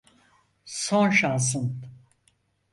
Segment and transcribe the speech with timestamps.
[0.65, 1.81] Son şansın.